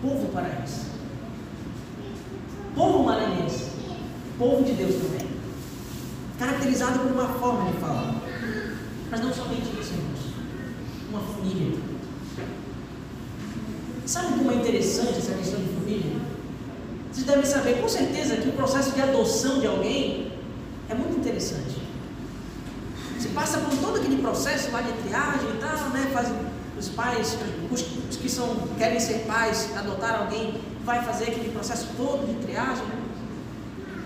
[0.00, 0.86] Povo paraense.
[2.74, 3.68] Povo maranhense.
[4.38, 5.28] Povo de Deus também.
[6.38, 8.14] Caracterizado por uma forma de falar.
[9.10, 10.18] Mas não somente isso, irmãos.
[11.10, 11.78] Uma família.
[14.06, 16.37] Sabe como é interessante essa questão de família?
[17.18, 20.30] Vocês devem saber com certeza que o processo de adoção de alguém
[20.88, 21.82] é muito interessante.
[23.18, 26.08] Você passa por todo aquele processo lá de triagem e tal, né?
[26.12, 26.28] Faz,
[26.78, 27.36] os pais,
[27.72, 32.46] os, os, que são, querem ser pais, adotar alguém, vai fazer aquele processo todo de
[32.46, 32.86] triagem.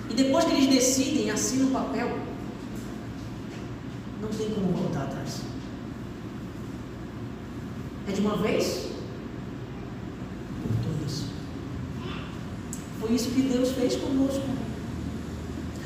[0.08, 2.18] E depois que eles decidem, assinam o papel,
[4.22, 5.42] não tem como voltar atrás.
[8.08, 8.88] É de uma vez
[10.62, 11.24] por todas.
[13.01, 14.42] Foi isso que Deus fez conosco.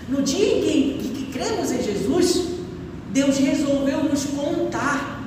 [0.08, 0.62] No dia em
[0.98, 2.48] que, que cremos em Jesus,
[3.12, 5.24] Deus resolveu nos contar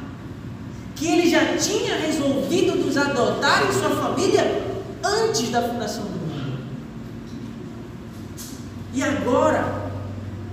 [0.95, 4.63] que Ele já tinha resolvido nos adotar em sua família
[5.03, 6.59] antes da fundação do mundo.
[8.93, 9.91] E agora,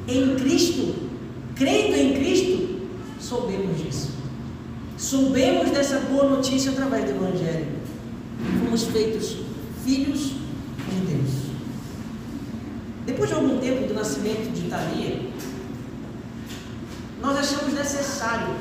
[0.06, 0.94] em Cristo,
[1.56, 2.80] crendo em Cristo,
[3.20, 4.10] soubemos disso.
[4.96, 7.66] Soubemos dessa boa notícia através do Evangelho.
[8.64, 9.36] Fomos feitos
[9.84, 10.32] filhos
[10.88, 11.30] de Deus.
[13.04, 13.94] Depois de algum tempo do
[14.76, 15.30] de Thalia,
[17.20, 18.54] nós achamos necessário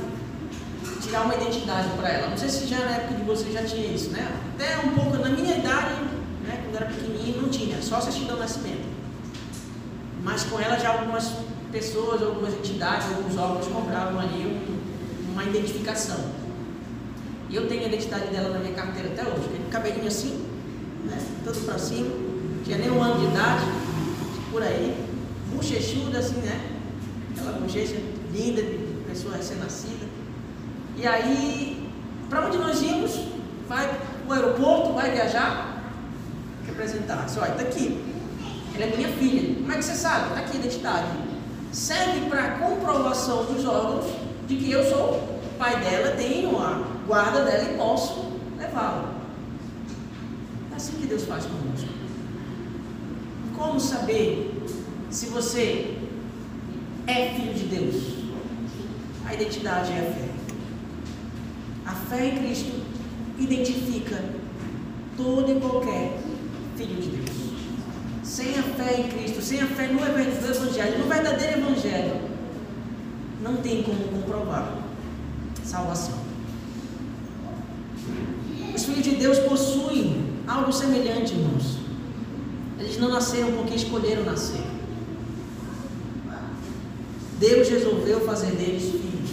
[1.01, 2.29] tirar uma identidade para ela.
[2.29, 4.31] Não sei se já na época de vocês já tinha isso, né?
[4.55, 5.93] Até um pouco na minha idade,
[6.43, 8.85] né, quando era pequenininho, não tinha, só assistir ao nascimento.
[10.23, 11.33] Mas com ela já algumas
[11.71, 16.19] pessoas, algumas entidades, alguns órgãos compravam ali um, uma identificação.
[17.49, 19.47] E eu tenho a identidade dela na minha carteira até hoje.
[19.67, 20.43] Um cabelinho assim,
[21.03, 22.09] né, para cima,
[22.63, 23.65] tinha nem um ano de idade,
[24.51, 25.04] por aí,
[25.55, 26.59] bochechuda assim, né?
[27.31, 27.95] Aquela bochecha
[28.31, 28.77] linda de
[29.07, 30.05] pessoa recém-nascida.
[30.97, 31.89] E aí,
[32.29, 33.19] para onde nós íamos?
[33.67, 35.83] Vai para o aeroporto, vai viajar,
[36.65, 37.25] representar.
[37.37, 38.03] Olha, está aqui.
[38.75, 39.55] Ela é minha filha.
[39.55, 40.27] Como é que você sabe?
[40.29, 41.07] Está aqui a identidade.
[41.71, 44.05] Serve para comprovação dos órgãos
[44.47, 49.13] de que eu sou pai dela, tenho a guarda dela e posso levá-la.
[50.71, 51.89] É assim que Deus faz conosco.
[53.57, 54.54] Como saber
[55.15, 55.97] se você
[57.07, 58.03] é filho de Deus?
[59.25, 60.29] A identidade é a fé.
[61.85, 62.81] A fé em Cristo
[63.39, 64.21] identifica
[65.15, 66.19] todo e qualquer
[66.75, 67.37] filho de Deus.
[68.23, 72.19] Sem a fé em Cristo, sem a fé no Evangelho, no verdadeiro Evangelho,
[73.41, 74.79] não tem como comprovar
[75.63, 76.19] salvação.
[78.75, 81.77] Os filhos de Deus possuem algo semelhante, irmãos.
[82.77, 84.74] Eles não nasceram porque escolheram nascer.
[87.47, 89.29] Deus resolveu fazer deles filhos.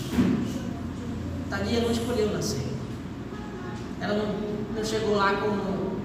[1.48, 2.66] Thalia não escolheu nascer.
[3.98, 4.34] Ela não,
[4.76, 5.96] não chegou lá com,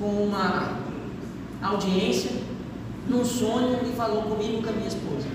[0.00, 0.80] com uma
[1.62, 2.32] audiência,
[3.08, 5.28] num sonho e falou comigo com a minha esposa.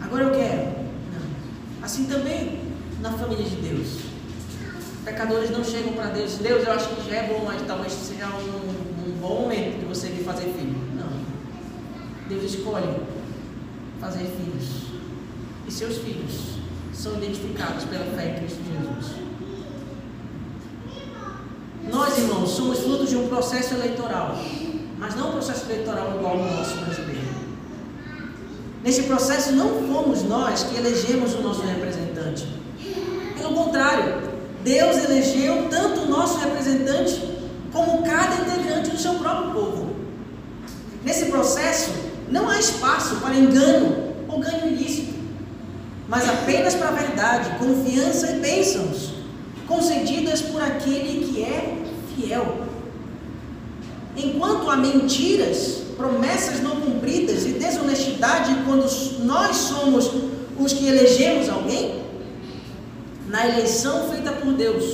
[0.00, 0.64] Agora eu quero.
[1.12, 1.84] Não.
[1.84, 2.62] Assim também
[3.00, 4.00] na família de Deus.
[5.04, 6.38] Pecadores não chegam para Deus.
[6.38, 9.86] Deus, eu acho que já é bom, mas talvez seja um, um bom momento de
[9.86, 10.74] você vir fazer filho.
[10.96, 12.28] Não.
[12.28, 13.21] Deus escolhe
[14.02, 14.90] fazer filhos.
[15.66, 16.56] E seus filhos
[16.92, 19.22] são identificados pela fé em Cristo Jesus.
[21.88, 24.36] Nós, irmãos, somos frutos de um processo eleitoral,
[24.98, 27.42] mas não um processo eleitoral igual ao nosso brasileiro.
[28.82, 32.46] Nesse processo, não fomos nós que elegemos o nosso representante.
[33.36, 34.32] Pelo contrário,
[34.64, 37.20] Deus elegeu tanto o nosso representante
[37.72, 39.94] como cada integrante do seu próprio povo.
[41.04, 41.90] Nesse processo,
[42.32, 45.12] não há espaço para engano ou ganho ilícito,
[46.08, 49.12] mas apenas para a verdade, confiança e bênçãos
[49.68, 51.78] concedidas por aquele que é
[52.16, 52.66] fiel.
[54.16, 58.86] Enquanto há mentiras, promessas não cumpridas e desonestidade quando
[59.24, 60.10] nós somos
[60.58, 62.02] os que elegemos alguém,
[63.28, 64.84] na eleição feita por Deus,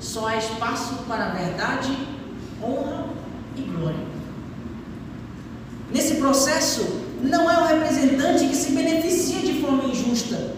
[0.00, 1.96] só há espaço para a verdade,
[2.62, 3.06] honra
[3.56, 4.11] e glória.
[5.92, 10.54] Nesse processo, não é o representante que se beneficia de forma injusta,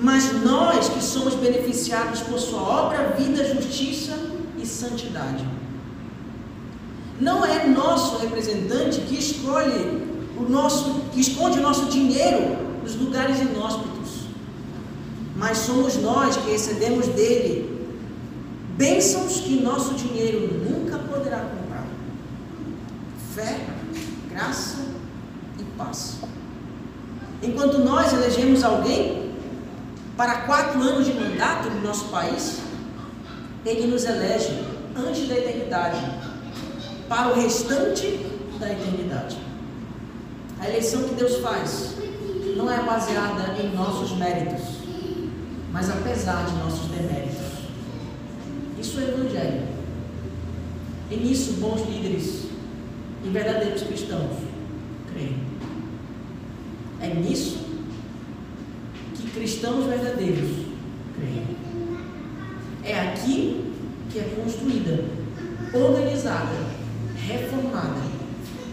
[0.00, 4.12] mas nós que somos beneficiados por sua obra, vida, justiça
[4.58, 5.46] e santidade.
[7.20, 10.02] Não é nosso representante que escolhe
[10.36, 14.26] o nosso, que esconde o nosso dinheiro nos lugares inóspitos,
[15.36, 17.72] mas somos nós que recebemos dele
[18.76, 21.86] bênçãos que nosso dinheiro nunca poderá comprar.
[23.34, 23.60] Fé,
[24.32, 24.78] graça
[25.58, 26.18] e paz.
[27.42, 29.32] Enquanto nós elegemos alguém,
[30.16, 32.60] para quatro anos de mandato no nosso país,
[33.64, 34.64] Ele nos elege
[34.96, 36.00] antes da eternidade,
[37.08, 38.26] para o restante
[38.58, 39.38] da eternidade.
[40.60, 41.96] A eleição que Deus faz
[42.56, 44.62] não é baseada em nossos méritos,
[45.72, 47.42] mas apesar de nossos deméritos.
[48.78, 49.62] Isso é Evangelho.
[51.10, 52.51] E nisso, bons líderes
[53.24, 54.38] e verdadeiros cristãos
[55.12, 55.36] creem.
[57.00, 57.66] É nisso
[59.14, 60.66] que cristãos verdadeiros
[61.16, 61.56] creem.
[62.84, 63.72] É aqui
[64.10, 65.04] que é construída,
[65.72, 66.66] organizada,
[67.16, 68.02] reformada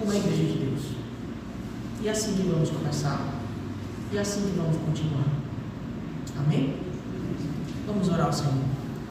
[0.01, 0.81] uma igreja de Deus.
[2.01, 3.33] E é assim que vamos começar.
[4.11, 5.25] E é assim que vamos continuar.
[6.37, 6.75] Amém?
[7.85, 8.78] Vamos orar ao Senhor.